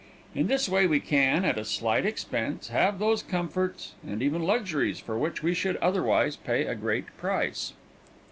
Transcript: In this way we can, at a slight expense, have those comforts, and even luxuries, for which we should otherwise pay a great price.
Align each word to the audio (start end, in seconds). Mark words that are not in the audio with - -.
In 0.33 0.47
this 0.47 0.67
way 0.67 0.87
we 0.87 0.99
can, 0.99 1.45
at 1.45 1.59
a 1.59 1.63
slight 1.63 2.07
expense, 2.07 2.69
have 2.69 2.97
those 2.97 3.21
comforts, 3.21 3.93
and 4.03 4.23
even 4.23 4.41
luxuries, 4.43 4.99
for 4.99 5.15
which 5.15 5.43
we 5.43 5.53
should 5.53 5.75
otherwise 5.77 6.35
pay 6.37 6.65
a 6.65 6.73
great 6.73 7.15
price. 7.17 7.73